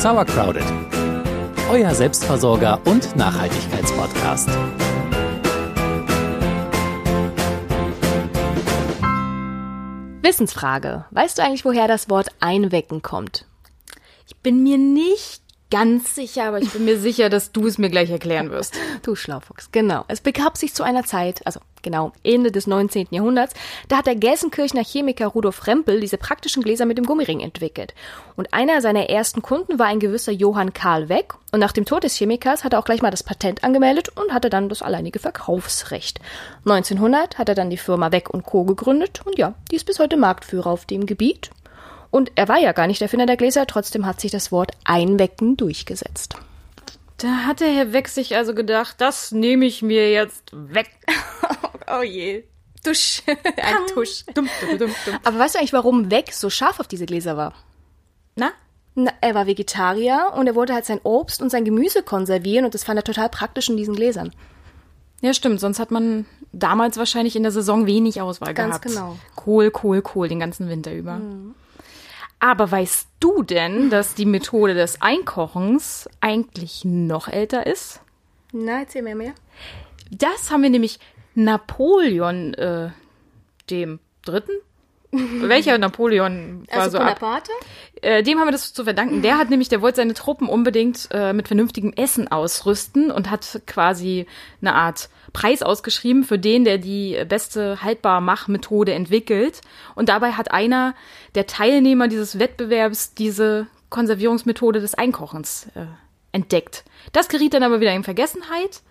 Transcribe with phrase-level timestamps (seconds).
[0.00, 0.64] Sauercrowded,
[1.70, 4.48] euer Selbstversorger und Nachhaltigkeitspodcast.
[10.22, 11.04] Wissensfrage.
[11.10, 13.44] Weißt du eigentlich, woher das Wort einwecken kommt?
[14.26, 17.90] Ich bin mir nicht ganz sicher, aber ich bin mir sicher, dass du es mir
[17.90, 18.74] gleich erklären wirst.
[19.02, 20.04] Du Schlaufuchs, genau.
[20.08, 23.08] Es begab sich zu einer Zeit, also genau Ende des 19.
[23.10, 23.54] Jahrhunderts,
[23.88, 27.94] da hat der Gelsenkirchener Chemiker Rudolf Rempel diese praktischen Gläser mit dem Gummiring entwickelt.
[28.36, 31.34] Und einer seiner ersten Kunden war ein gewisser Johann Karl Weck.
[31.52, 34.32] Und nach dem Tod des Chemikers hat er auch gleich mal das Patent angemeldet und
[34.32, 36.20] hatte dann das alleinige Verkaufsrecht.
[36.66, 38.64] 1900 hat er dann die Firma Weck und Co.
[38.64, 41.50] gegründet und ja, die ist bis heute Marktführer auf dem Gebiet.
[42.10, 44.72] Und er war ja gar nicht der Erfinder der Gläser, trotzdem hat sich das Wort
[44.84, 46.36] Einwecken durchgesetzt.
[47.18, 50.90] Da hat der Herr Weck sich also gedacht, das nehme ich mir jetzt weg.
[51.98, 52.44] oh je.
[52.82, 53.22] Tusch.
[53.26, 54.24] Ein Tusch.
[54.34, 54.90] Dumm, dumm, dumm,
[55.22, 57.52] Aber weißt du eigentlich, warum Weck so scharf auf diese Gläser war?
[58.36, 58.52] Na?
[58.94, 62.74] Na, er war Vegetarier und er wollte halt sein Obst und sein Gemüse konservieren und
[62.74, 64.32] das fand er total praktisch in diesen Gläsern.
[65.20, 65.60] Ja, stimmt.
[65.60, 68.86] Sonst hat man damals wahrscheinlich in der Saison wenig Auswahl Ganz gehabt.
[68.86, 69.16] genau.
[69.36, 71.16] Kohl, Kohl, Kohl den ganzen Winter über.
[71.16, 71.54] Mhm.
[72.40, 78.00] Aber weißt du denn, dass die Methode des Einkochens eigentlich noch älter ist?
[78.52, 79.34] Na, erzähl mir mehr.
[80.10, 80.98] Das haben wir nämlich
[81.34, 82.90] Napoleon, äh,
[83.68, 84.52] dem Dritten?
[85.40, 87.18] Welcher Napoleon war also so ab?
[87.18, 87.50] Bonaparte?
[88.00, 89.22] Äh, dem haben wir das zu verdanken.
[89.22, 93.60] Der hat nämlich, der wollte seine Truppen unbedingt äh, mit vernünftigem Essen ausrüsten und hat
[93.66, 94.26] quasi
[94.60, 99.60] eine Art Preis ausgeschrieben für den, der die beste Haltbarmachmethode entwickelt.
[99.94, 100.94] Und dabei hat einer
[101.34, 105.86] der Teilnehmer dieses Wettbewerbs diese Konservierungsmethode des Einkochens äh,
[106.32, 106.84] entdeckt.
[107.12, 108.82] Das geriet dann aber wieder in Vergessenheit.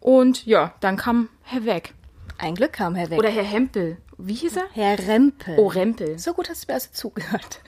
[0.00, 1.94] Und ja, dann kam Herr Weg.
[2.42, 3.18] Ein Glück kam Herr Weg.
[3.18, 3.98] Oder Herr Hempel.
[4.16, 4.64] Wie hieß er?
[4.72, 5.58] Herr Rempel.
[5.58, 6.18] Oh, Rempel.
[6.18, 7.60] So gut hast du mir also zugehört.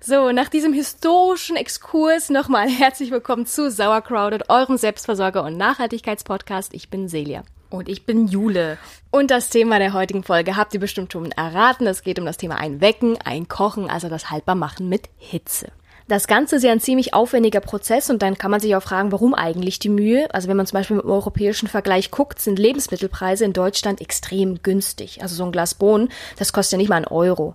[0.00, 6.72] So, nach diesem historischen Exkurs nochmal herzlich willkommen zu Sauercrowded, eurem Selbstversorger- und Nachhaltigkeitspodcast.
[6.72, 7.42] Ich bin Celia.
[7.68, 8.78] Und ich bin Jule.
[9.10, 11.86] Und das Thema der heutigen Folge habt ihr bestimmt schon erraten.
[11.86, 15.70] Es geht um das Thema Einwecken, Einkochen, also das Haltbarmachen mit Hitze.
[16.06, 19.10] Das Ganze ist ja ein ziemlich aufwendiger Prozess und dann kann man sich auch fragen,
[19.10, 20.26] warum eigentlich die Mühe?
[20.34, 25.22] Also wenn man zum Beispiel dem europäischen Vergleich guckt, sind Lebensmittelpreise in Deutschland extrem günstig.
[25.22, 27.54] Also so ein Glas Bohnen, das kostet ja nicht mal einen Euro.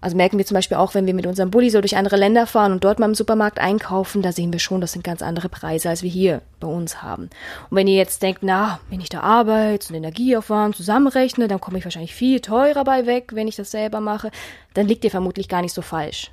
[0.00, 2.46] Also merken wir zum Beispiel auch, wenn wir mit unserem Bulli so durch andere Länder
[2.46, 5.50] fahren und dort mal im Supermarkt einkaufen, da sehen wir schon, das sind ganz andere
[5.50, 7.24] Preise, als wir hier bei uns haben.
[7.68, 11.76] Und wenn ihr jetzt denkt, na, wenn ich da Arbeit und Energieaufwand zusammenrechne, dann komme
[11.76, 14.30] ich wahrscheinlich viel teurer bei weg, wenn ich das selber mache,
[14.72, 16.32] dann liegt ihr vermutlich gar nicht so falsch.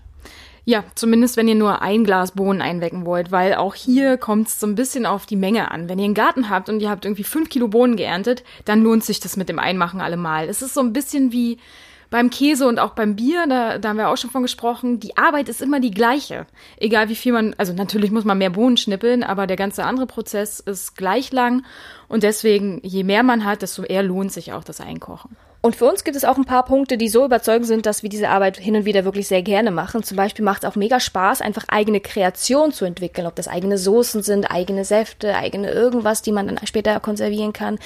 [0.69, 4.59] Ja, zumindest wenn ihr nur ein Glas Bohnen einwecken wollt, weil auch hier kommt es
[4.59, 5.89] so ein bisschen auf die Menge an.
[5.89, 9.03] Wenn ihr einen Garten habt und ihr habt irgendwie fünf Kilo Bohnen geerntet, dann lohnt
[9.03, 10.47] sich das mit dem Einmachen allemal.
[10.47, 11.57] Es ist so ein bisschen wie
[12.11, 15.17] beim Käse und auch beim Bier, da, da haben wir auch schon von gesprochen, die
[15.17, 16.45] Arbeit ist immer die gleiche.
[16.77, 20.05] Egal wie viel man, also natürlich muss man mehr Bohnen schnippeln, aber der ganze andere
[20.05, 21.65] Prozess ist gleich lang
[22.09, 25.35] und deswegen, je mehr man hat, desto eher lohnt sich auch das Einkochen.
[25.61, 28.09] Und für uns gibt es auch ein paar Punkte, die so überzeugend sind, dass wir
[28.09, 30.03] diese Arbeit hin und wieder wirklich sehr gerne machen.
[30.03, 33.77] Zum Beispiel macht es auch mega Spaß, einfach eigene Kreation zu entwickeln, ob das eigene
[33.77, 37.77] Soßen sind, eigene Säfte, eigene irgendwas, die man dann später konservieren kann.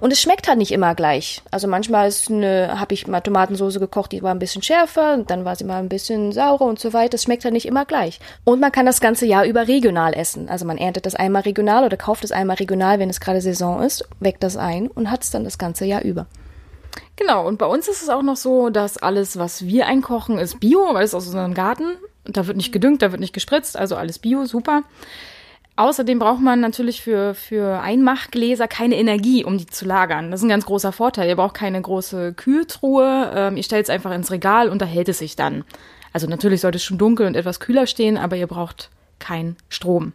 [0.00, 1.40] Und es schmeckt halt nicht immer gleich.
[1.50, 5.46] Also manchmal ist eine, habe ich mal Tomatensoße gekocht, die war ein bisschen schärfer, dann
[5.46, 7.14] war sie mal ein bisschen saurer und so weiter.
[7.14, 8.20] Es schmeckt halt nicht immer gleich.
[8.44, 10.50] Und man kann das ganze Jahr über regional essen.
[10.50, 13.82] Also man erntet das einmal regional oder kauft es einmal regional, wenn es gerade Saison
[13.82, 16.26] ist, weckt das ein und hat es dann das ganze Jahr über.
[17.22, 20.58] Genau, und bei uns ist es auch noch so, dass alles, was wir einkochen, ist
[20.58, 21.96] Bio, weil es aus unserem Garten.
[22.24, 24.82] Da wird nicht gedüngt, da wird nicht gespritzt, also alles Bio, super.
[25.76, 30.32] Außerdem braucht man natürlich für, für Einmachgläser keine Energie, um die zu lagern.
[30.32, 31.28] Das ist ein ganz großer Vorteil.
[31.28, 33.30] Ihr braucht keine große Kühltruhe.
[33.36, 35.62] Ähm, ihr stellt es einfach ins Regal und da hält es sich dann.
[36.12, 38.90] Also natürlich sollte es schon dunkel und etwas kühler stehen, aber ihr braucht
[39.20, 40.12] keinen Strom.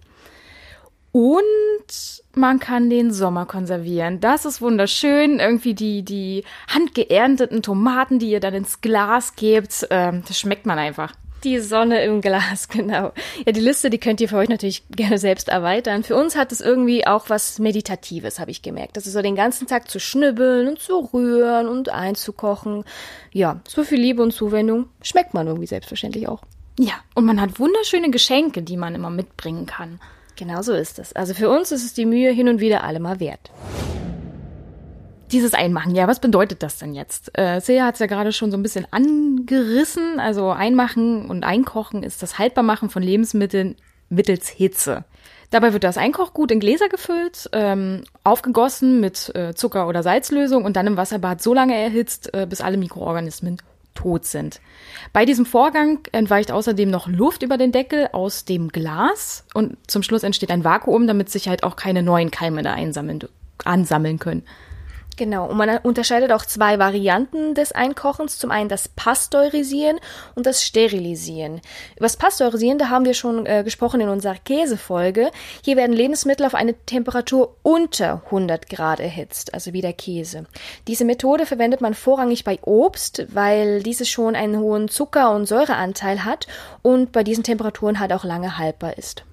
[1.12, 4.20] Und man kann den Sommer konservieren.
[4.20, 5.40] Das ist wunderschön.
[5.40, 10.78] Irgendwie die, die handgeernteten Tomaten, die ihr dann ins Glas gebt, ähm, das schmeckt man
[10.78, 11.14] einfach.
[11.44, 13.14] Die Sonne im Glas, genau.
[13.46, 16.04] Ja, die Liste, die könnt ihr für euch natürlich gerne selbst erweitern.
[16.04, 18.98] Für uns hat es irgendwie auch was Meditatives, habe ich gemerkt.
[18.98, 22.84] Das ist so den ganzen Tag zu schnibbeln und zu rühren und einzukochen.
[23.32, 26.42] Ja, so viel Liebe und Zuwendung schmeckt man irgendwie selbstverständlich auch.
[26.80, 30.00] Ja, und man hat wunderschöne Geschenke, die man immer mitbringen kann.
[30.38, 31.14] Genau so ist es.
[31.14, 33.52] Also für uns ist es die Mühe hin und wieder allemal wert.
[35.32, 37.38] Dieses Einmachen, ja, was bedeutet das denn jetzt?
[37.38, 40.20] Äh, Sea hat es ja gerade schon so ein bisschen angerissen.
[40.20, 43.76] Also Einmachen und Einkochen ist das Haltbarmachen von Lebensmitteln
[44.10, 45.04] mittels Hitze.
[45.50, 50.76] Dabei wird das Einkochgut in Gläser gefüllt, ähm, aufgegossen mit äh, Zucker- oder Salzlösung und
[50.76, 53.58] dann im Wasserbad so lange erhitzt, äh, bis alle Mikroorganismen
[53.98, 54.62] tot sind.
[55.12, 60.04] Bei diesem Vorgang entweicht außerdem noch Luft über den Deckel aus dem Glas und zum
[60.04, 63.20] Schluss entsteht ein Vakuum, damit sich halt auch keine neuen Keime da einsammeln,
[63.66, 64.44] ansammeln können.
[65.18, 68.38] Genau, und man unterscheidet auch zwei Varianten des Einkochens.
[68.38, 70.00] Zum einen das Pasteurisieren
[70.36, 71.56] und das Sterilisieren.
[71.96, 75.32] Über das Pasteurisieren, da haben wir schon äh, gesprochen in unserer Käsefolge.
[75.64, 80.46] Hier werden Lebensmittel auf eine Temperatur unter 100 Grad erhitzt, also wie der Käse.
[80.88, 86.26] Diese Methode verwendet man vorrangig bei Obst, weil dieses schon einen hohen Zucker- und Säureanteil
[86.26, 86.46] hat
[86.84, 89.24] und bei diesen Temperaturen halt auch lange haltbar ist.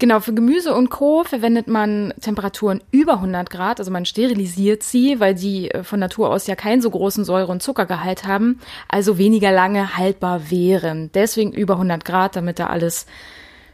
[0.00, 1.24] Genau, für Gemüse und Co.
[1.24, 6.30] verwendet man Temperaturen über 100 Grad, also man sterilisiert sie, weil sie äh, von Natur
[6.30, 11.10] aus ja keinen so großen Säure- und Zuckergehalt haben, also weniger lange haltbar wären.
[11.14, 13.06] Deswegen über 100 Grad, damit da alles,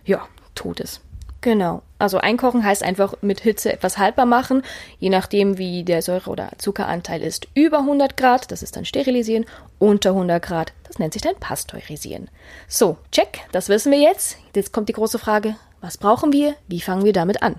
[0.07, 1.03] ja, tot ist.
[1.43, 1.83] Genau.
[1.99, 4.63] Also einkochen heißt einfach mit Hitze etwas haltbar machen,
[4.99, 7.49] je nachdem wie der Säure- oder Zuckeranteil ist.
[7.53, 9.45] Über 100 Grad, das ist dann sterilisieren,
[9.79, 12.31] unter 100 Grad, das nennt sich dann pasteurisieren.
[12.67, 14.39] So, check, das wissen wir jetzt.
[14.57, 16.55] Jetzt kommt die große Frage, was brauchen wir?
[16.67, 17.57] Wie fangen wir damit an?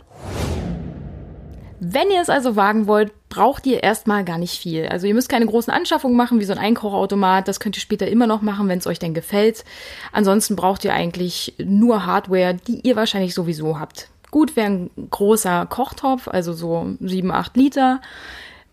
[1.80, 4.88] Wenn ihr es also wagen wollt, braucht ihr erstmal gar nicht viel.
[4.88, 7.48] Also ihr müsst keine großen Anschaffungen machen, wie so ein Einkochautomat.
[7.48, 9.64] Das könnt ihr später immer noch machen, wenn es euch denn gefällt.
[10.12, 14.10] Ansonsten braucht ihr eigentlich nur Hardware, die ihr wahrscheinlich sowieso habt.
[14.32, 18.02] Gut wäre ein großer Kochtopf, also so 7, 8 Liter.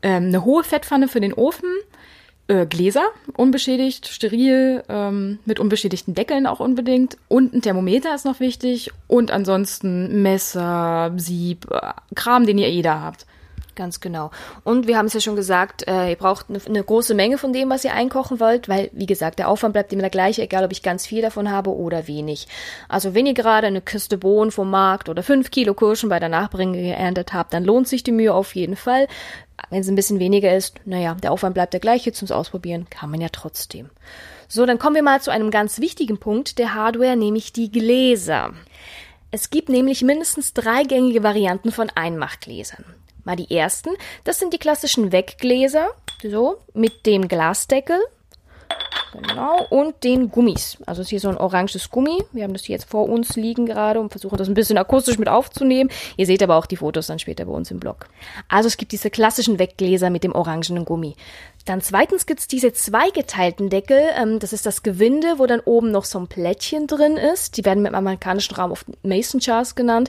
[0.00, 1.68] Ähm, eine hohe Fettpfanne für den Ofen
[2.52, 3.04] äh, Gläser,
[3.36, 7.16] unbeschädigt, steril, ähm, mit unbeschädigten Deckeln auch unbedingt.
[7.28, 8.90] Und ein Thermometer ist noch wichtig.
[9.08, 13.26] Und ansonsten Messer, Sieb, äh, Kram, den ihr jeder habt.
[13.74, 14.30] Ganz genau.
[14.64, 17.54] Und wir haben es ja schon gesagt, äh, ihr braucht eine, eine, große Menge von
[17.54, 20.66] dem, was ihr einkochen wollt, weil, wie gesagt, der Aufwand bleibt immer der gleiche, egal
[20.66, 22.48] ob ich ganz viel davon habe oder wenig.
[22.90, 26.28] Also wenn ihr gerade eine Kiste Bohnen vom Markt oder fünf Kilo Kirschen bei der
[26.28, 29.08] Nachbringung geerntet habt, dann lohnt sich die Mühe auf jeden Fall.
[29.72, 33.08] Wenn es ein bisschen weniger ist, naja, der Aufwand bleibt der gleiche, zum Ausprobieren kann
[33.08, 33.88] man ja trotzdem.
[34.46, 38.52] So, dann kommen wir mal zu einem ganz wichtigen Punkt der Hardware, nämlich die Gläser.
[39.30, 42.84] Es gibt nämlich mindestens drei gängige Varianten von Einmachgläsern.
[43.24, 43.88] Mal die ersten.
[44.24, 45.88] Das sind die klassischen Weggläser,
[46.22, 47.98] so, mit dem Glasdeckel.
[49.12, 50.78] Genau, und den Gummis.
[50.86, 52.22] Also ist hier so ein oranges Gummi.
[52.32, 55.18] Wir haben das hier jetzt vor uns liegen gerade und versuchen das ein bisschen akustisch
[55.18, 55.90] mit aufzunehmen.
[56.16, 58.08] Ihr seht aber auch die Fotos dann später bei uns im Blog.
[58.48, 61.14] Also es gibt diese klassischen Weggläser mit dem orangenen Gummi.
[61.66, 64.00] Dann zweitens gibt's diese zweigeteilten Deckel.
[64.16, 67.56] Ähm, das ist das Gewinde, wo dann oben noch so ein Plättchen drin ist.
[67.56, 70.08] Die werden dem amerikanischen Raum oft Mason Jars genannt.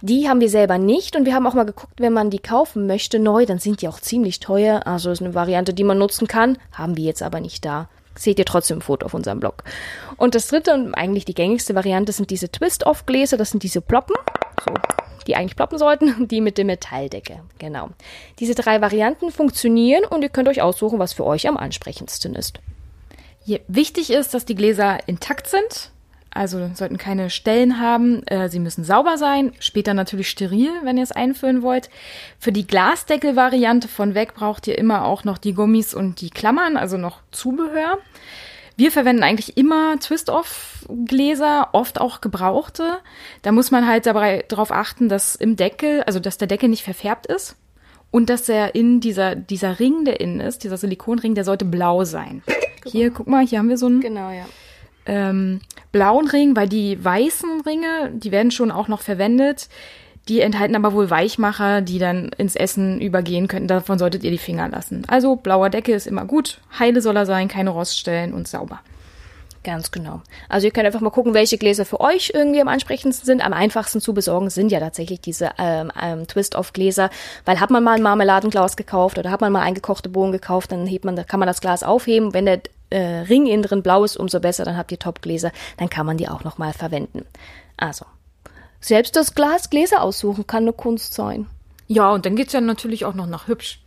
[0.00, 2.86] Die haben wir selber nicht und wir haben auch mal geguckt, wenn man die kaufen
[2.86, 4.86] möchte neu, dann sind die auch ziemlich teuer.
[4.86, 7.88] Also ist eine Variante, die man nutzen kann, haben wir jetzt aber nicht da.
[8.16, 9.64] Seht ihr trotzdem ein Foto auf unserem Blog.
[10.16, 13.36] Und das dritte und eigentlich die gängigste Variante sind diese Twist-Off-Gläser.
[13.36, 14.16] Das sind diese Ploppen.
[14.64, 14.74] So
[15.26, 17.40] die eigentlich ploppen sollten, die mit der Metalldecke.
[17.58, 17.90] Genau.
[18.38, 22.60] Diese drei Varianten funktionieren und ihr könnt euch aussuchen, was für euch am ansprechendsten ist.
[23.44, 25.90] Hier, wichtig ist, dass die Gläser intakt sind.
[26.34, 28.26] Also sollten keine Stellen haben.
[28.26, 29.52] Äh, sie müssen sauber sein.
[29.60, 31.88] Später natürlich steril, wenn ihr es einfüllen wollt.
[32.40, 36.76] Für die Glasdeckel-Variante von weg braucht ihr immer auch noch die Gummis und die Klammern,
[36.76, 37.98] also noch Zubehör.
[38.76, 42.98] Wir verwenden eigentlich immer Twist-Off-Gläser, oft auch gebrauchte.
[43.42, 46.82] Da muss man halt dabei darauf achten, dass im Deckel, also dass der Deckel nicht
[46.82, 47.54] verfärbt ist
[48.10, 52.02] und dass er in dieser, dieser Ring, der innen ist, dieser Silikonring, der sollte blau
[52.02, 52.42] sein.
[52.84, 54.46] Hier, guck mal, hier haben wir so einen genau, ja.
[55.06, 55.60] Ähm,
[55.92, 59.68] blauen Ring, weil die weißen Ringe, die werden schon auch noch verwendet.
[60.28, 63.68] Die enthalten aber wohl Weichmacher, die dann ins Essen übergehen könnten.
[63.68, 65.04] Davon solltet ihr die Finger lassen.
[65.06, 66.60] Also blauer Decke ist immer gut.
[66.78, 68.80] Heile soll er sein, keine Roststellen und sauber.
[69.64, 70.20] Ganz genau.
[70.48, 73.44] Also ihr könnt einfach mal gucken, welche Gläser für euch irgendwie am ansprechendsten sind.
[73.44, 77.08] Am einfachsten zu besorgen sind ja tatsächlich diese ähm, ähm, Twist-Off-Gläser,
[77.46, 80.86] weil hat man mal ein Marmeladenglas gekauft oder hat man mal eingekochte Bohnen gekauft, dann
[80.86, 82.34] hebt man, kann man das Glas aufheben.
[82.34, 82.60] Wenn der
[82.94, 86.16] äh, Ring innen drin blau ist, umso besser, dann habt ihr Top-Gläser, dann kann man
[86.16, 87.24] die auch nochmal verwenden.
[87.76, 88.06] Also,
[88.80, 91.46] selbst das Glas Gläser aussuchen kann eine Kunst sein.
[91.86, 93.80] Ja, und dann geht's ja natürlich auch noch nach hübsch.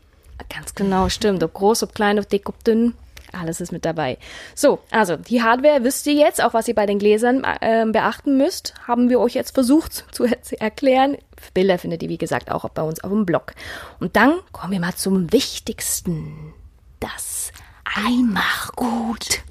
[0.53, 1.43] Ganz genau, stimmt.
[1.43, 2.93] Ob groß, ob klein, ob dick, ob dünn.
[3.33, 4.17] Alles ist mit dabei.
[4.55, 8.37] So, also die Hardware wisst ihr jetzt, auch was ihr bei den Gläsern äh, beachten
[8.37, 11.17] müsst, haben wir euch jetzt versucht zu, zu erklären.
[11.53, 13.53] Bilder findet ihr, wie gesagt, auch bei uns auf dem Blog.
[13.99, 16.53] Und dann kommen wir mal zum Wichtigsten.
[16.99, 17.51] Das
[17.95, 19.43] Einmachgut.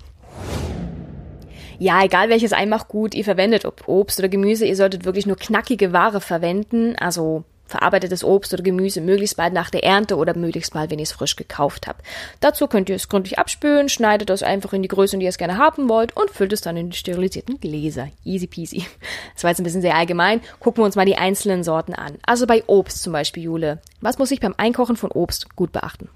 [1.79, 5.93] Ja, egal welches Einmachgut ihr verwendet, ob Obst oder Gemüse, ihr solltet wirklich nur knackige
[5.93, 10.91] Ware verwenden, also verarbeitetes Obst oder Gemüse möglichst bald nach der Ernte oder möglichst bald,
[10.91, 12.03] wenn ihr es frisch gekauft habt.
[12.41, 15.39] Dazu könnt ihr es gründlich abspülen, schneidet es einfach in die Größe, die ihr es
[15.39, 18.09] gerne haben wollt und füllt es dann in die sterilisierten Gläser.
[18.25, 18.87] Easy peasy.
[19.35, 20.41] Das war jetzt ein bisschen sehr allgemein.
[20.61, 22.15] Gucken wir uns mal die einzelnen Sorten an.
[22.25, 23.81] Also bei Obst zum Beispiel, Jule.
[24.01, 26.09] Was muss ich beim Einkochen von Obst gut beachten?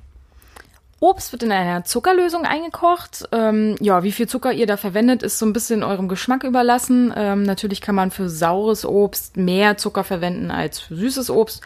[1.01, 3.27] Obst wird in einer Zuckerlösung eingekocht.
[3.33, 7.13] Ähm, ja, wie viel Zucker ihr da verwendet, ist so ein bisschen eurem Geschmack überlassen.
[7.17, 11.63] Ähm, natürlich kann man für saures Obst mehr Zucker verwenden als für süßes Obst.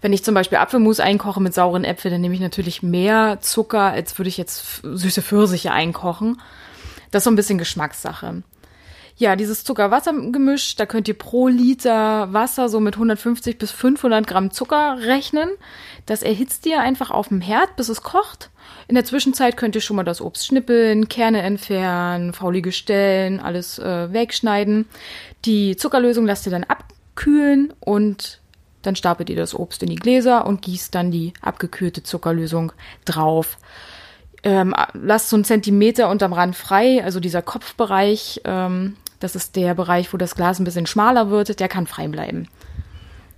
[0.00, 3.82] Wenn ich zum Beispiel Apfelmus einkoche mit sauren Äpfeln, dann nehme ich natürlich mehr Zucker,
[3.82, 6.40] als würde ich jetzt süße Pfirsiche einkochen.
[7.10, 8.42] Das ist so ein bisschen Geschmackssache.
[9.18, 14.52] Ja, dieses Zucker-Wasser-Gemisch, da könnt ihr pro Liter Wasser so mit 150 bis 500 Gramm
[14.52, 15.48] Zucker rechnen.
[16.06, 18.50] Das erhitzt ihr einfach auf dem Herd, bis es kocht.
[18.86, 23.80] In der Zwischenzeit könnt ihr schon mal das Obst schnippeln, Kerne entfernen, faulige Stellen, alles
[23.80, 24.86] äh, wegschneiden.
[25.44, 28.40] Die Zuckerlösung lasst ihr dann abkühlen und
[28.82, 32.70] dann stapelt ihr das Obst in die Gläser und gießt dann die abgekühlte Zuckerlösung
[33.04, 33.58] drauf.
[34.44, 39.74] Ähm, lasst so einen Zentimeter unterm Rand frei, also dieser Kopfbereich, ähm, das ist der
[39.74, 42.48] Bereich, wo das Glas ein bisschen schmaler wird, der kann frei bleiben.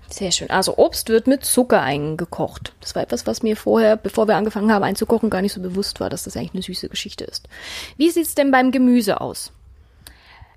[0.09, 0.51] Sehr schön.
[0.51, 2.75] Also Obst wird mit Zucker eingekocht.
[2.81, 6.01] Das war etwas, was mir vorher, bevor wir angefangen haben einzukochen, gar nicht so bewusst
[6.01, 7.49] war, dass das eigentlich eine süße Geschichte ist.
[7.97, 9.53] Wie sieht's denn beim Gemüse aus?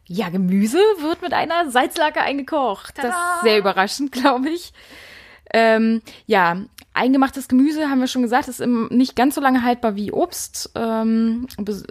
[0.05, 2.95] Ja, Gemüse wird mit einer Salzlake eingekocht.
[2.95, 3.09] Tada!
[3.09, 4.73] Das ist sehr überraschend, glaube ich.
[5.51, 6.57] Ähm, ja,
[6.93, 10.71] eingemachtes Gemüse, haben wir schon gesagt, ist nicht ganz so lange haltbar wie Obst.
[10.75, 11.47] Ähm,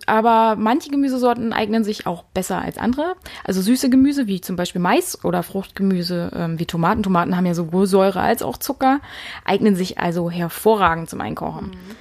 [0.06, 3.14] aber manche Gemüsesorten eignen sich auch besser als andere.
[3.44, 7.02] Also süße Gemüse, wie zum Beispiel Mais oder Fruchtgemüse, ähm, wie Tomaten.
[7.02, 9.00] Tomaten haben ja sowohl Säure als auch Zucker,
[9.44, 11.66] eignen sich also hervorragend zum Einkochen.
[11.66, 11.96] Mhm.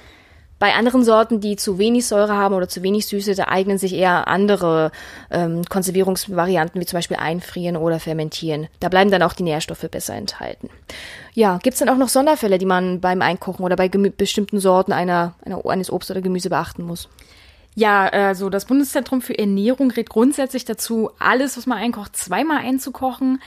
[0.62, 3.94] Bei anderen Sorten, die zu wenig Säure haben oder zu wenig Süße, da eignen sich
[3.94, 4.92] eher andere
[5.28, 8.68] ähm, Konservierungsvarianten, wie zum Beispiel einfrieren oder fermentieren.
[8.78, 10.70] Da bleiben dann auch die Nährstoffe besser enthalten.
[11.34, 15.34] Ja, gibt's dann auch noch Sonderfälle, die man beim Einkochen oder bei bestimmten Sorten einer,
[15.44, 17.08] einer, eines Obst oder Gemüse beachten muss?
[17.74, 23.40] Ja, also das Bundeszentrum für Ernährung rät grundsätzlich dazu, alles, was man einkocht, zweimal einzukochen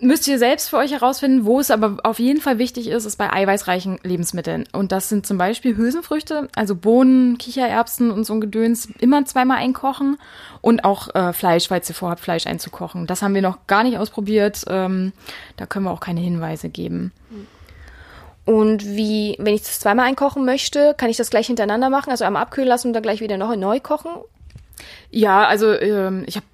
[0.00, 1.44] müsst ihr selbst für euch herausfinden.
[1.44, 4.64] Wo es aber auf jeden Fall wichtig ist, ist bei eiweißreichen Lebensmitteln.
[4.72, 9.58] Und das sind zum Beispiel Hülsenfrüchte, also Bohnen, Kichererbsen und so ein Gedöns, immer zweimal
[9.58, 10.18] einkochen.
[10.60, 13.06] Und auch äh, Fleisch, falls ihr vorhabt, Fleisch einzukochen.
[13.06, 14.64] Das haben wir noch gar nicht ausprobiert.
[14.68, 15.12] Ähm,
[15.56, 17.12] da können wir auch keine Hinweise geben.
[18.44, 22.24] Und wie, wenn ich das zweimal einkochen möchte, kann ich das gleich hintereinander machen, also
[22.24, 24.10] einmal abkühlen lassen und dann gleich wieder neu, neu kochen?
[25.10, 26.46] Ja, also ähm, ich habe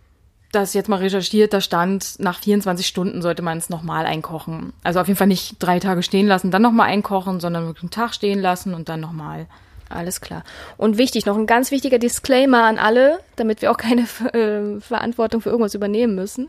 [0.53, 4.73] das jetzt mal recherchiert, da stand, nach 24 Stunden sollte man es nochmal einkochen.
[4.83, 7.91] Also auf jeden Fall nicht drei Tage stehen lassen, dann nochmal einkochen, sondern wirklich einen
[7.91, 9.47] Tag stehen lassen und dann nochmal.
[9.89, 10.43] Alles klar.
[10.77, 15.41] Und wichtig, noch ein ganz wichtiger Disclaimer an alle, damit wir auch keine äh, Verantwortung
[15.41, 16.49] für irgendwas übernehmen müssen.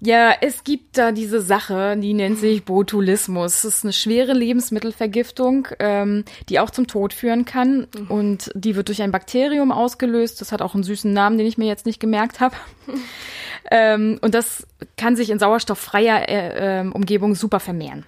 [0.00, 3.62] Ja, es gibt da diese Sache, die nennt sich Botulismus.
[3.62, 7.88] Das ist eine schwere Lebensmittelvergiftung, ähm, die auch zum Tod führen kann.
[7.96, 8.06] Mhm.
[8.08, 10.40] Und die wird durch ein Bakterium ausgelöst.
[10.40, 12.54] Das hat auch einen süßen Namen, den ich mir jetzt nicht gemerkt habe.
[13.72, 18.04] ähm, und das kann sich in sauerstofffreier äh, äh, Umgebung super vermehren.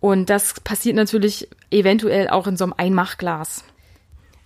[0.00, 3.62] Und das passiert natürlich eventuell auch in so einem Einmachglas.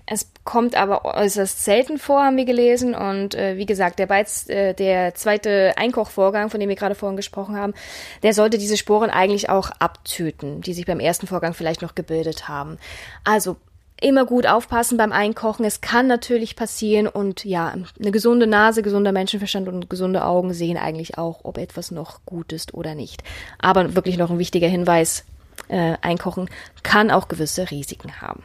[0.09, 2.95] Es kommt aber äußerst selten vor, haben wir gelesen.
[2.95, 7.17] Und äh, wie gesagt, der, Beiz, äh, der zweite Einkochvorgang, von dem wir gerade vorhin
[7.17, 7.75] gesprochen haben,
[8.23, 12.49] der sollte diese Sporen eigentlich auch abtöten, die sich beim ersten Vorgang vielleicht noch gebildet
[12.49, 12.79] haben.
[13.25, 13.57] Also
[14.01, 15.65] immer gut aufpassen beim Einkochen.
[15.65, 20.77] Es kann natürlich passieren und ja, eine gesunde Nase, gesunder Menschenverstand und gesunde Augen sehen
[20.77, 23.25] eigentlich auch, ob etwas noch gut ist oder nicht.
[23.59, 25.25] Aber wirklich noch ein wichtiger Hinweis,
[25.69, 26.49] äh, Einkochen
[26.83, 28.45] kann auch gewisse Risiken haben.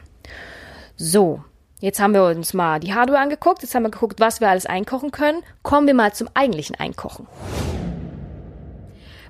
[0.96, 1.44] So,
[1.82, 4.66] Jetzt haben wir uns mal die Hardware angeguckt, jetzt haben wir geguckt, was wir alles
[4.66, 5.42] einkochen können.
[5.64, 7.26] Kommen wir mal zum eigentlichen Einkochen.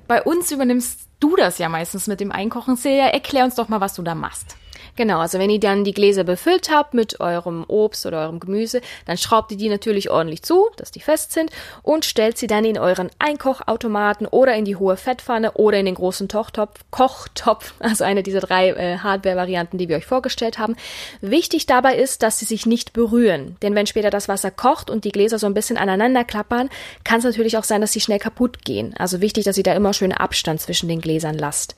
[0.06, 2.76] Bei uns übernimmst du das ja meistens mit dem Einkochen.
[2.76, 4.56] Celia, erklär uns doch mal, was du da machst.
[4.94, 8.82] Genau, also wenn ihr dann die Gläser befüllt habt mit eurem Obst oder eurem Gemüse,
[9.06, 11.50] dann schraubt ihr die natürlich ordentlich zu, dass die fest sind
[11.82, 15.94] und stellt sie dann in euren Einkochautomaten oder in die hohe Fettpfanne oder in den
[15.94, 20.76] großen Tochtopf, Kochtopf, also eine dieser drei äh, Hardware-Varianten, die wir euch vorgestellt haben.
[21.22, 25.04] Wichtig dabei ist, dass sie sich nicht berühren, denn wenn später das Wasser kocht und
[25.04, 26.68] die Gläser so ein bisschen aneinander klappern,
[27.02, 28.94] kann es natürlich auch sein, dass sie schnell kaputt gehen.
[28.99, 31.76] Also wichtig, dass ihr da immer schön Abstand zwischen den Gläsern lasst.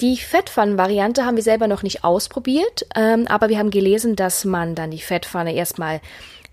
[0.00, 4.74] Die Fettpfannen-Variante haben wir selber noch nicht ausprobiert, ähm, aber wir haben gelesen, dass man
[4.74, 6.00] dann die Fettpfanne erstmal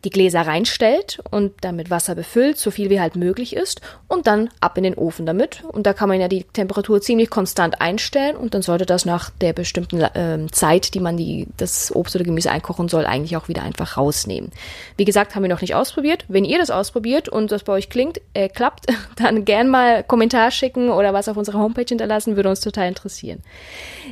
[0.06, 4.28] die Gläser reinstellt und dann mit Wasser befüllt, so viel wie halt möglich ist, und
[4.28, 5.64] dann ab in den Ofen damit.
[5.66, 9.30] Und da kann man ja die Temperatur ziemlich konstant einstellen und dann sollte das nach
[9.30, 13.50] der bestimmten äh, Zeit, die man die, das Obst oder Gemüse einkochen soll, eigentlich auch
[13.50, 14.52] wieder einfach rausnehmen.
[14.96, 16.26] Wie gesagt, haben wir noch nicht ausprobiert.
[16.28, 18.88] Wenn ihr das ausprobiert und das bei euch klingt, äh, klappt,
[19.18, 23.42] dann gern mal Kommentar schicken oder was auf unserer Homepage hinterlassen, würde uns total interessieren.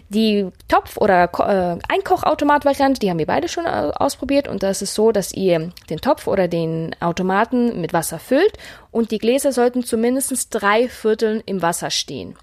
[0.09, 5.11] Die Topf- oder äh, Einkochautomat-Variante, die haben wir beide schon ausprobiert und das ist so,
[5.11, 8.53] dass ihr den Topf oder den Automaten mit Wasser füllt
[8.91, 12.35] und die Gläser sollten zumindest drei Vierteln im Wasser stehen.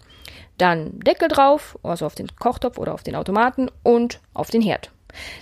[0.58, 4.90] Dann Deckel drauf, also auf den Kochtopf oder auf den Automaten und auf den Herd.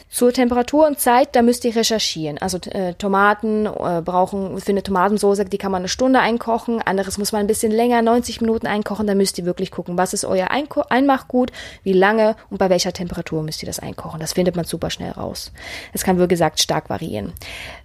[0.09, 2.37] Zur Temperatur und Zeit, da müsst ihr recherchieren.
[2.39, 6.83] Also äh, Tomaten äh, brauchen, für eine Tomatensauce, die kann man eine Stunde einkochen.
[6.83, 9.07] Anderes muss man ein bisschen länger, 90 Minuten einkochen.
[9.07, 11.51] Da müsst ihr wirklich gucken, was ist euer Einko Einmachgut,
[11.83, 14.21] wie lange und bei welcher Temperatur müsst ihr das einkochen.
[14.21, 15.51] Das findet man super schnell raus.
[15.95, 17.33] Es kann, wie gesagt, stark variieren.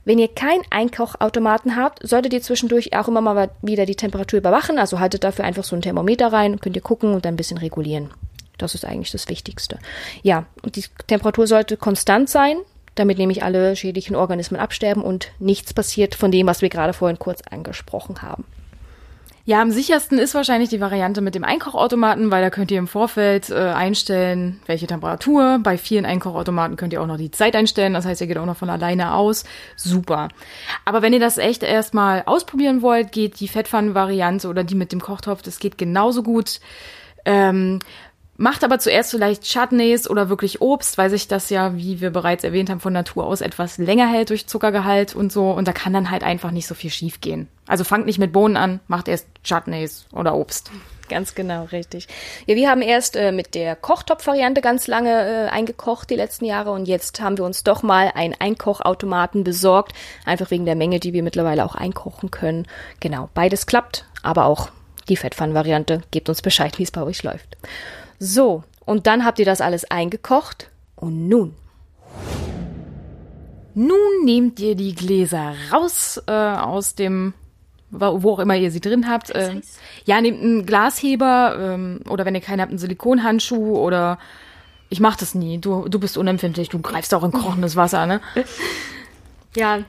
[0.04, 4.80] Wenn ihr keinen Einkochautomaten habt, solltet ihr zwischendurch auch immer mal wieder die Temperatur überwachen.
[4.80, 7.58] Also haltet dafür einfach so ein Thermometer rein, könnt ihr gucken und dann ein bisschen
[7.58, 8.10] regulieren.
[8.58, 9.80] Das ist eigentlich das Wichtigste.
[10.24, 12.58] Ja, und die Temperatur sollte konstant sein,
[12.96, 17.20] damit nämlich alle schädlichen Organismen absterben und nichts passiert von dem, was wir gerade vorhin
[17.20, 18.46] kurz angesprochen haben.
[19.48, 22.88] Ja, am sichersten ist wahrscheinlich die Variante mit dem Einkochautomaten, weil da könnt ihr im
[22.90, 25.62] Vorfeld äh, einstellen, welche Temperatur.
[25.64, 28.46] Bei vielen Einkochautomaten könnt ihr auch noch die Zeit einstellen, das heißt, ihr geht auch
[28.46, 29.46] noch von alleine aus.
[29.78, 30.28] Super.
[30.84, 35.00] Aber wenn ihr das echt erstmal ausprobieren wollt, geht die Fettpfannen-Variante oder die mit dem
[35.00, 36.60] Kochtopf, das geht genauso gut.
[37.24, 37.80] Ähm,
[38.40, 42.44] Macht aber zuerst vielleicht Chutneys oder wirklich Obst, weil sich das ja, wie wir bereits
[42.44, 45.50] erwähnt haben, von Natur aus etwas länger hält durch Zuckergehalt und so.
[45.50, 47.48] Und da kann dann halt einfach nicht so viel schief gehen.
[47.66, 50.70] Also fangt nicht mit Bohnen an, macht erst Chutneys oder Obst.
[51.10, 52.08] Ganz genau, richtig.
[52.46, 56.72] Ja, wir haben erst äh, mit der Kochtopf-Variante ganz lange äh, eingekocht die letzten Jahre
[56.72, 59.94] und jetzt haben wir uns doch mal einen Einkochautomaten besorgt,
[60.26, 62.68] einfach wegen der Menge, die wir mittlerweile auch einkochen können.
[63.00, 64.70] Genau, beides klappt, aber auch
[65.08, 66.02] die Fettpfannen-Variante.
[66.12, 67.58] Gebt uns Bescheid, wie es bei euch läuft.
[68.20, 70.72] So, und dann habt ihr das alles eingekocht.
[70.96, 71.56] Und nun?
[73.76, 77.36] Nun nehmt ihr die Gläser raus äh, aus dem,
[77.92, 79.30] wo auch immer ihr sie drin habt.
[79.30, 79.62] Äh,
[80.06, 84.18] ja, nehmt einen Glasheber ähm, oder wenn ihr keinen habt, einen Silikonhandschuh oder
[84.90, 85.60] ich mach das nie.
[85.60, 88.22] Du, du bist unempfindlich, du greifst auch in kochendes Wasser, ne?
[89.56, 89.80] Ja,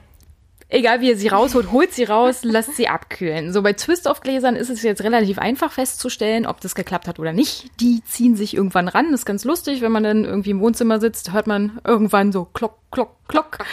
[0.70, 3.54] Egal wie ihr sie rausholt, holt sie raus, lasst sie abkühlen.
[3.54, 7.70] So bei Twist-Off-Gläsern ist es jetzt relativ einfach festzustellen, ob das geklappt hat oder nicht.
[7.80, 9.10] Die ziehen sich irgendwann ran.
[9.10, 12.44] Das ist ganz lustig, wenn man dann irgendwie im Wohnzimmer sitzt, hört man irgendwann so
[12.44, 13.58] klock, klock, klock.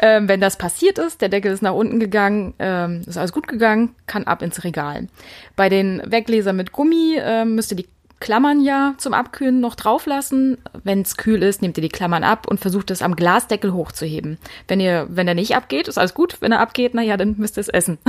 [0.00, 3.48] Ähm, wenn das passiert ist, der Deckel ist nach unten gegangen, ähm, ist alles gut
[3.48, 5.08] gegangen, kann ab ins Regal.
[5.56, 7.88] Bei den Weggläsern mit Gummi ähm, müsst ihr die
[8.20, 10.58] Klammern ja zum Abkühlen noch drauf lassen.
[10.82, 14.38] Wenn es kühl ist, nehmt ihr die Klammern ab und versucht es am Glasdeckel hochzuheben.
[14.66, 16.36] Wenn ihr, wenn er nicht abgeht, ist alles gut.
[16.40, 17.98] Wenn er abgeht, na ja, dann müsst ihr es essen.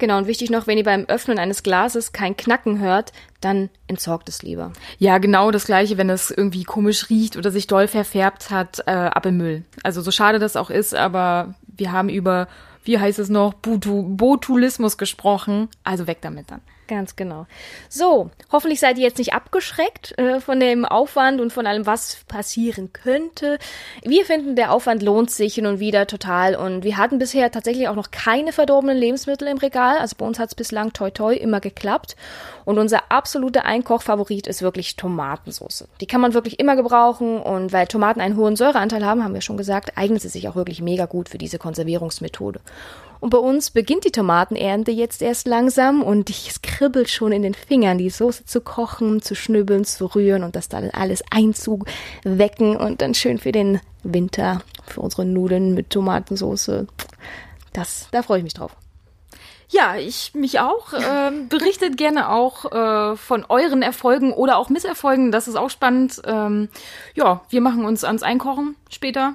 [0.00, 4.30] Genau, und wichtig noch, wenn ihr beim Öffnen eines Glases kein Knacken hört, dann entsorgt
[4.30, 4.72] es lieber.
[4.98, 8.92] Ja, genau das gleiche, wenn es irgendwie komisch riecht oder sich doll verfärbt hat, äh,
[8.92, 9.62] ab im Müll.
[9.82, 12.48] Also so schade das auch ist, aber wir haben über,
[12.82, 15.68] wie heißt es noch, Botu Botulismus gesprochen.
[15.84, 16.62] Also weg damit dann.
[16.90, 17.46] Ganz genau.
[17.88, 22.24] So, hoffentlich seid ihr jetzt nicht abgeschreckt äh, von dem Aufwand und von allem, was
[22.26, 23.60] passieren könnte.
[24.02, 27.86] Wir finden, der Aufwand lohnt sich hin und wieder total und wir hatten bisher tatsächlich
[27.86, 29.98] auch noch keine verdorbenen Lebensmittel im Regal.
[29.98, 32.16] Also bei uns hat es bislang toi toi immer geklappt.
[32.64, 35.86] Und unser absoluter Einkochfavorit ist wirklich Tomatensauce.
[36.00, 39.42] Die kann man wirklich immer gebrauchen und weil Tomaten einen hohen Säureanteil haben, haben wir
[39.42, 42.60] schon gesagt, eignet sie sich auch wirklich mega gut für diese Konservierungsmethode.
[43.20, 47.52] Und bei uns beginnt die Tomatenernte jetzt erst langsam und es kribbelt schon in den
[47.52, 53.02] Fingern, die Soße zu kochen, zu schnübbeln, zu rühren und das dann alles einzuwecken und
[53.02, 56.86] dann schön für den Winter, für unsere Nudeln mit Tomatensauce.
[57.74, 58.74] Das, da freue ich mich drauf.
[59.68, 60.94] Ja, ich mich auch.
[60.94, 65.32] Ähm, berichtet gerne auch äh, von euren Erfolgen oder auch Misserfolgen.
[65.32, 66.22] Das ist auch spannend.
[66.24, 66.70] Ähm,
[67.14, 69.34] ja, wir machen uns ans Einkochen später.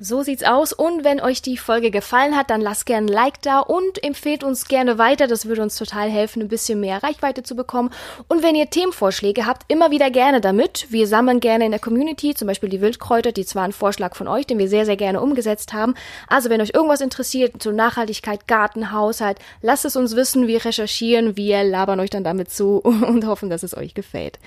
[0.00, 0.72] So sieht's aus.
[0.72, 4.44] Und wenn euch die Folge gefallen hat, dann lasst gerne ein Like da und empfehlt
[4.44, 5.26] uns gerne weiter.
[5.26, 7.90] Das würde uns total helfen, ein bisschen mehr Reichweite zu bekommen.
[8.28, 10.86] Und wenn ihr Themenvorschläge habt, immer wieder gerne damit.
[10.90, 14.28] Wir sammeln gerne in der Community, zum Beispiel die Wildkräuter, die zwar ein Vorschlag von
[14.28, 15.94] euch, den wir sehr, sehr gerne umgesetzt haben.
[16.28, 20.46] Also wenn euch irgendwas interessiert zu Nachhaltigkeit, Garten, Haushalt, lasst es uns wissen.
[20.46, 24.38] Wir recherchieren, wir labern euch dann damit zu und hoffen, dass es euch gefällt.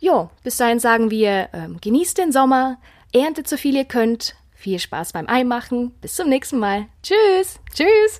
[0.00, 2.78] Jo, bis dahin sagen wir, ähm, genießt den Sommer,
[3.12, 5.92] erntet so viel ihr könnt, viel Spaß beim Einmachen.
[6.00, 6.86] Bis zum nächsten Mal.
[7.00, 7.60] Tschüss.
[7.72, 8.18] Tschüss.